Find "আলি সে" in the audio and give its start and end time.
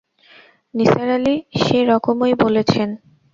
1.17-1.79